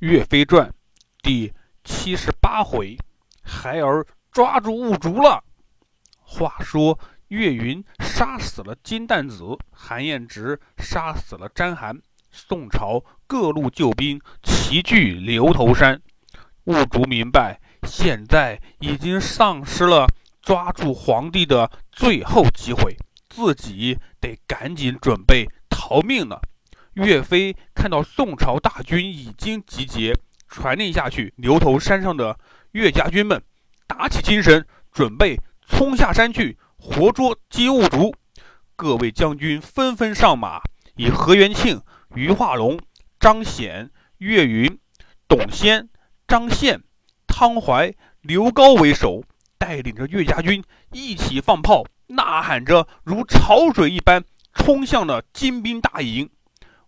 [0.00, 0.66] 岳飞传》
[1.20, 1.52] 第
[1.84, 2.96] 七十八回，
[3.42, 5.44] 孩儿抓住兀竹了。
[6.20, 12.00] 话说岳云杀死了金蛋子，韩彦直杀死了詹韩，
[12.30, 16.00] 宋朝各路救兵齐聚牛头山。
[16.64, 20.06] 兀竹明白，现在已经丧失了
[20.40, 22.96] 抓住皇帝的最后机会，
[23.28, 26.40] 自己得赶紧准备逃命了。
[27.00, 30.14] 岳飞看到宋朝大军已经集结，
[30.48, 32.38] 传令下去，牛头山上的
[32.72, 33.42] 岳家军们
[33.86, 38.14] 打起精神，准备冲下山去活捉金兀术。
[38.76, 40.60] 各位将军纷纷上马，
[40.96, 41.80] 以何元庆、
[42.14, 42.78] 于化龙、
[43.18, 44.78] 张显、岳云、
[45.26, 45.88] 董先、
[46.28, 46.82] 张宪、
[47.26, 49.24] 汤怀、刘高为首，
[49.56, 54.22] 带领着岳家军一起放炮，呐喊着如潮水一般
[54.52, 56.28] 冲向了金兵大营。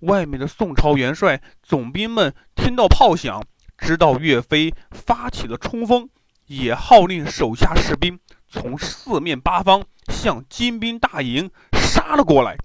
[0.00, 3.42] 外面的宋朝元帅总兵们听到炮响，
[3.76, 6.08] 知道岳飞发起了冲锋，
[6.46, 12.56] 也号令手下士兵从四面八方向金兵大营杀了过来。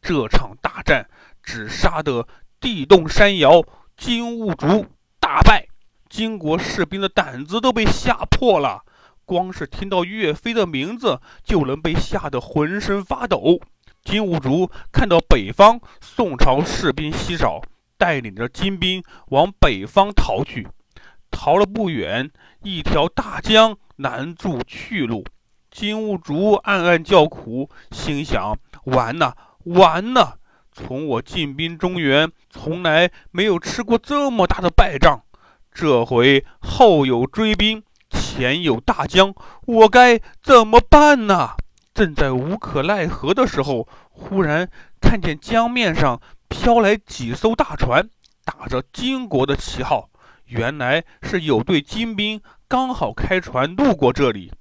[0.00, 1.10] 这场大战
[1.42, 2.26] 只杀得
[2.60, 3.62] 地动山摇，
[3.96, 4.86] 金兀术
[5.20, 5.68] 大败，
[6.08, 8.84] 金国士兵的胆子都被吓破了，
[9.26, 13.60] 光是听到岳飞的名字就能被吓得浑身发抖。
[14.08, 17.60] 金兀术看到北方宋朝士兵稀少，
[17.98, 20.66] 带领着金兵往北方逃去。
[21.30, 22.30] 逃了不远，
[22.62, 25.26] 一条大江拦住去路。
[25.70, 30.38] 金兀术暗暗叫苦，心想：完了，完了！
[30.72, 35.20] 从我进兵中原，从来没有吃过这么大的败仗。
[35.70, 39.34] 这回后有追兵，前有大江，
[39.66, 41.50] 我该怎么办呢？
[41.98, 48.08] 正在无可奈何的时候，忽然看见江面上飘来几艘大船，
[48.44, 50.08] 打着金国的旗号。
[50.44, 54.52] 原来是有队金兵刚好开船路过这里，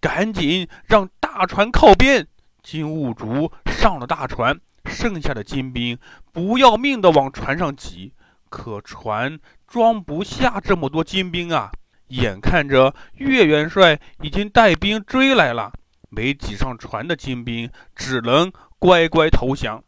[0.00, 2.26] 赶紧让大船靠边。
[2.64, 5.96] 金兀术上了大船，剩下的金兵
[6.32, 8.12] 不要命的往船上挤，
[8.48, 9.38] 可船
[9.68, 11.70] 装不下这么多金兵啊！
[12.08, 15.72] 眼看着岳元帅已经带兵追来了。
[16.14, 19.82] 没挤上船的金兵只能乖乖投降。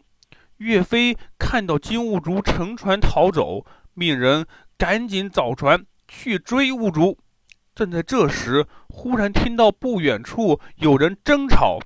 [0.57, 4.47] 岳飞看到金兀术乘船逃走，命人
[4.79, 7.19] 赶紧找船去追兀术。
[7.75, 11.79] 正在这时，忽然听到不远处有人争吵。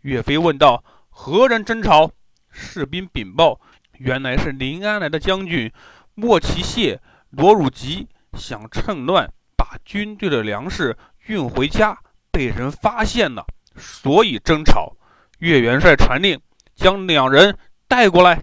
[0.00, 2.10] 岳飞问道：“何人争吵？”
[2.48, 3.60] 士兵禀报
[3.98, 5.70] ：“原来是临安来的将军
[6.14, 6.98] 莫奇谢、
[7.28, 11.98] 罗汝吉，想趁乱把军队的粮食运回家，
[12.30, 13.44] 被人发现了。”
[13.76, 14.96] 所以争吵，
[15.38, 16.40] 岳元帅传令
[16.74, 17.56] 将两人
[17.88, 18.42] 带过来。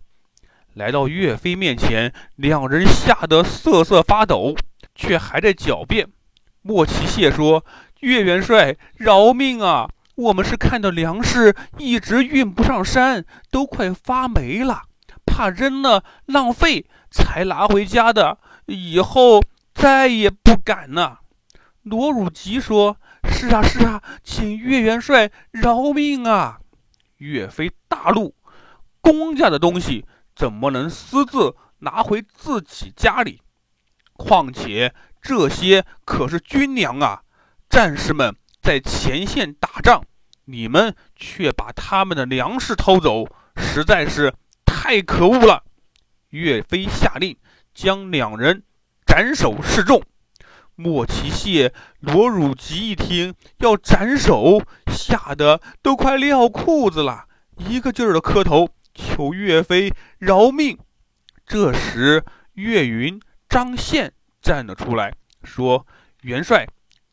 [0.73, 4.56] 来到岳飞面前，两人吓得瑟瑟发抖，
[4.95, 6.07] 却还在狡辩。
[6.62, 7.66] 莫奇谢说
[8.01, 9.89] ：“岳元帅，饶命啊！
[10.16, 14.84] 我们是看到粮食一直运不上山，都快发霉了，
[15.25, 18.38] 怕扔了浪费，才拿回家的。
[18.66, 19.41] 以后
[19.73, 21.19] 再也不敢了。”
[21.84, 22.97] 罗汝吉说。
[23.39, 26.59] 是啊，是啊，请岳元帅饶命啊！
[27.19, 28.35] 岳飞大怒，
[29.00, 30.05] 公家的东西
[30.35, 33.41] 怎么能私自拿回自己家里？
[34.17, 37.22] 况且这些可是军粮啊！
[37.69, 40.03] 战士们在前线打仗，
[40.44, 43.25] 你们却把他们的粮食偷走，
[43.56, 44.33] 实在是
[44.66, 45.63] 太可恶了！
[46.31, 47.38] 岳飞下令
[47.73, 48.63] 将两人
[49.06, 50.03] 斩首示众。
[50.81, 57.25] 莫奇谢、罗汝吉一听要斩首，吓得都快尿裤子了，
[57.57, 60.79] 一个劲儿的磕头求岳飞饶命。
[61.45, 62.23] 这时，
[62.53, 63.19] 岳云、
[63.50, 65.13] 张宪站了出来，
[65.44, 65.85] 说
[66.23, 66.66] ：“元帅，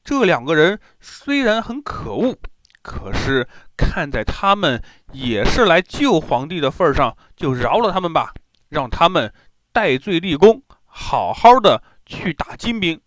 [0.05, 2.39] 这两个人虽然很可恶，
[2.83, 4.81] 可是看在他们
[5.13, 8.33] 也是来救皇帝的份上，就饶了他们吧，
[8.69, 9.35] 让他们
[9.73, 13.01] 戴罪立功，好好的去打金兵。”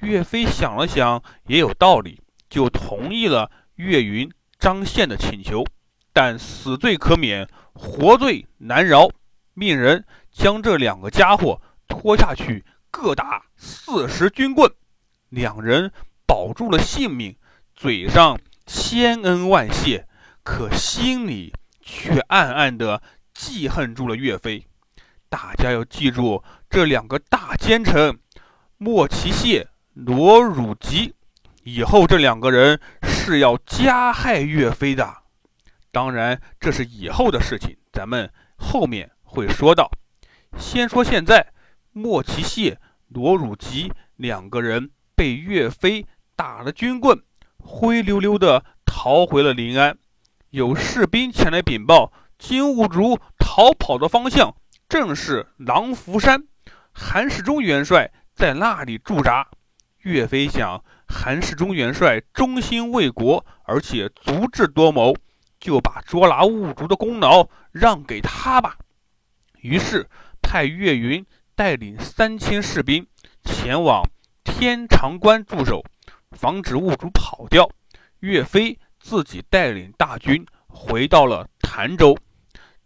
[0.00, 5.64] 岳飞想了想，也有道理，就同意了岳云、张宪的请求。
[6.12, 9.08] 但死罪可免，活罪难饶，
[9.54, 14.72] 命人将这两个家伙拖下去，各打四十军棍。
[15.28, 15.92] 两人
[16.26, 17.36] 保住了性命，
[17.74, 20.08] 嘴上千恩万谢，
[20.42, 24.66] 可心里却暗暗的记恨住了岳飞。
[25.28, 28.18] 大家要记住，这两个大奸臣
[28.78, 29.68] 莫其谢。
[29.94, 31.14] 罗汝吉，
[31.64, 35.18] 以后这两个人是要加害岳飞的。
[35.90, 39.90] 当然，这是以后的事情，咱们后面会说到。
[40.56, 41.52] 先说现在，
[41.92, 42.78] 莫奇谢、
[43.08, 46.06] 罗汝吉两个人被岳飞
[46.36, 47.20] 打了军棍，
[47.58, 49.98] 灰溜溜的逃回了临安。
[50.50, 54.54] 有士兵前来禀报，金兀术逃跑的方向
[54.88, 56.44] 正是狼伏山，
[56.92, 59.48] 韩世忠元帅在那里驻扎。
[60.02, 65.14] 岳飞想，韩世忠元帅忠心为国，而且足智多谋，
[65.58, 68.78] 就把捉拿兀术的功劳让给他吧。
[69.60, 70.08] 于是
[70.40, 71.24] 派岳云
[71.54, 73.06] 带领三千士兵
[73.44, 74.02] 前往
[74.42, 75.84] 天长关驻守，
[76.30, 77.70] 防止兀术跑掉。
[78.20, 82.16] 岳飞自己带领大军回到了潭州。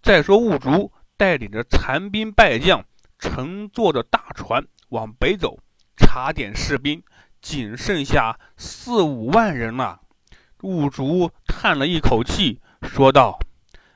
[0.02, 2.84] 再说兀术带领着残兵败将，
[3.18, 5.58] 乘坐着大船往北走，
[5.96, 7.02] 查点士兵，
[7.40, 10.00] 仅剩下四五万人了。
[10.62, 13.38] 兀术叹了一口气，说道。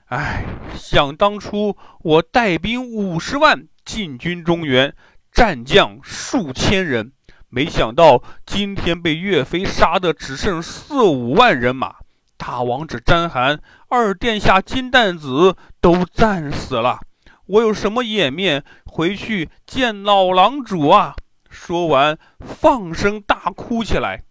[0.06, 4.94] 唉，想当初我带兵五十万进军中原，
[5.32, 7.12] 战将数千人，
[7.48, 11.96] 没想到今天被岳飞杀的只剩四五万人马。
[12.38, 13.58] 大王子章邯、
[13.88, 17.00] 二殿下金蛋子都战死了，
[17.46, 21.16] 我有什么颜面回去见老狼主啊？
[21.48, 24.24] 说完，放声大哭起来。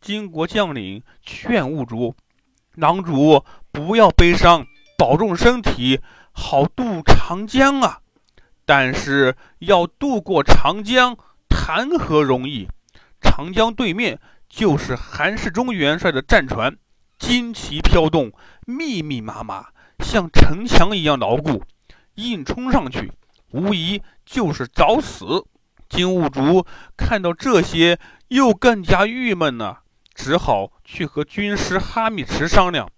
[0.00, 2.14] 金国将领劝兀竹
[2.76, 4.66] ：“狼主不要悲伤。”
[4.98, 6.00] 保重身体，
[6.32, 8.00] 好渡长江啊！
[8.64, 11.18] 但是要渡过长江，
[11.50, 12.66] 谈何容易？
[13.20, 14.18] 长江对面
[14.48, 16.78] 就是韩世忠元帅的战船，
[17.18, 18.32] 旌旗飘动，
[18.64, 19.66] 密密麻麻，
[19.98, 21.62] 像城墙一样牢固。
[22.14, 23.12] 硬冲上去，
[23.50, 25.44] 无疑就是找死。
[25.88, 26.66] 金兀术
[26.96, 27.98] 看到这些，
[28.28, 29.80] 又更加郁闷了，
[30.14, 32.88] 只好去和军师哈密池商量。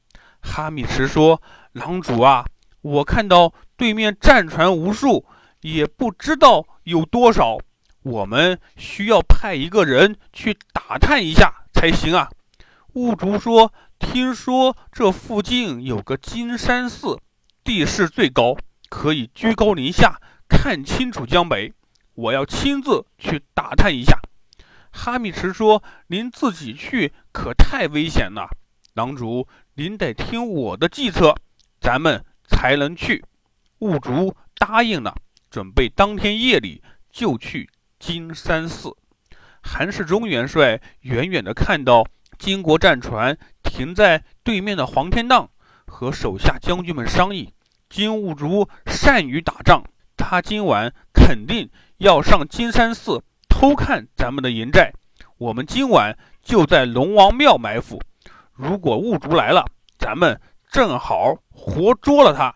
[0.40, 1.40] 哈密池说。
[1.72, 2.44] 狼主啊，
[2.80, 5.24] 我看到对面战船无数，
[5.60, 7.58] 也不知道有多少，
[8.02, 12.30] 我们需要派一个人去打探一下才行啊。
[12.94, 17.20] 兀竹说：“听说这附近有个金山寺，
[17.62, 18.56] 地势最高，
[18.88, 21.74] 可以居高临下看清楚江北。
[22.18, 24.18] 我要亲自去打探一下。”
[24.90, 28.50] 哈密池说：“您自己去可太危险了，
[28.94, 31.36] 狼主，您得听我的计策。”
[31.80, 33.24] 咱们才能去。
[33.78, 35.14] 兀竹答应了，
[35.48, 37.70] 准备当天夜里就去
[38.00, 38.96] 金山寺。
[39.62, 42.04] 韩世忠元帅远远地看到
[42.36, 45.50] 金国战船停在对面的黄天荡，
[45.86, 47.54] 和手下将军们商议：
[47.88, 49.84] 金兀术善于打仗，
[50.16, 50.92] 他今晚
[51.28, 54.94] 肯定要上金山寺偷看咱们的营寨。
[55.36, 58.00] 我们今晚就在龙王庙埋伏。
[58.54, 59.66] 如果兀术来了，
[59.98, 60.40] 咱们。
[60.72, 62.54] 正好活捉了他。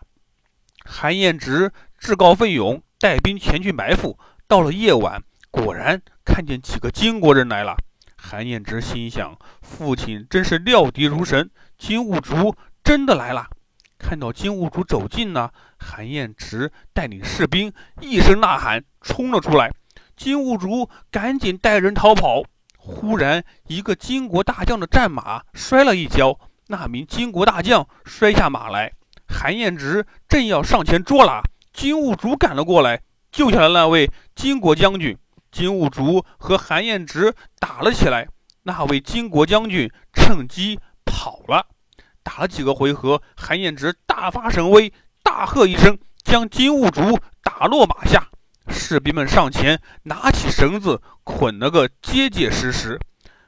[0.85, 4.17] 韩彦直自告奋勇带兵前去埋伏。
[4.47, 5.21] 到了夜晚，
[5.51, 7.77] 果然看见几个金国人来了。
[8.17, 13.47] 韩彦直心想：父亲真是料敌如神，金兀术真的来了。
[14.03, 17.71] 看到金兀术走近呢，韩彦直带领士兵
[18.01, 19.71] 一声呐喊，冲了出来。
[20.17, 22.43] 金兀术赶紧带人逃跑。
[22.77, 26.37] 忽然，一个金国大将的战马摔了一跤。
[26.67, 28.91] 那名金国大将摔下马来，
[29.25, 31.41] 韩彦直正要上前捉拿，
[31.71, 33.01] 金兀术赶了过来，
[33.31, 35.17] 救下了那位金国将军。
[35.49, 38.27] 金兀术和韩彦直打了起来，
[38.63, 41.67] 那位金国将军趁机跑了。
[42.23, 48.27] 打了几个回合，韩彦直大发神威，大喝一声，将金兀术打落马下。
[48.69, 52.99] 士兵们上前拿起绳子，捆了个结结实实。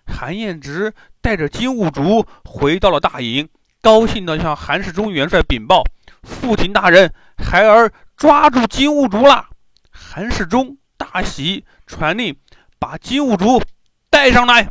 [0.05, 3.47] 韩彦直带着金兀术回到了大营，
[3.81, 5.83] 高兴地向韩世忠元帅禀报
[6.21, 9.47] ：“父亲大人，孩儿抓住金兀术了。”
[9.89, 12.35] 韩世忠大喜，传令
[12.77, 13.61] 把金兀术
[14.09, 14.69] 带上来。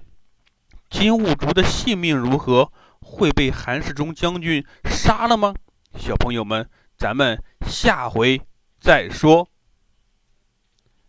[0.90, 2.70] 金兀术的性命如何？
[3.04, 5.54] 会被韩世忠将军杀了吗？
[5.96, 8.40] 小朋友们，咱们下回
[8.80, 9.48] 再说。